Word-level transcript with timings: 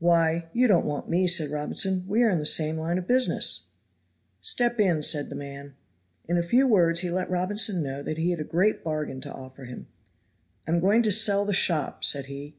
"Why, 0.00 0.50
you 0.52 0.66
don't 0.66 0.84
want 0.84 1.08
me," 1.08 1.26
said 1.26 1.48
Robinson; 1.50 2.04
"we 2.06 2.22
are 2.24 2.28
in 2.28 2.38
the 2.38 2.44
same 2.44 2.76
line 2.76 2.98
of 2.98 3.06
business." 3.06 3.68
"Step 4.42 4.78
in," 4.78 5.02
said 5.02 5.30
the 5.30 5.34
man. 5.34 5.76
In 6.28 6.36
a 6.36 6.42
few 6.42 6.68
words 6.68 7.00
he 7.00 7.10
let 7.10 7.30
Robinson 7.30 7.82
know 7.82 8.02
that 8.02 8.18
he 8.18 8.32
had 8.32 8.40
a 8.40 8.44
great 8.44 8.84
bargain 8.84 9.22
to 9.22 9.32
offer 9.32 9.64
him. 9.64 9.86
"I 10.68 10.72
am 10.72 10.80
going 10.80 11.00
to 11.04 11.10
sell 11.10 11.46
the 11.46 11.54
shop," 11.54 12.04
said 12.04 12.26
he. 12.26 12.54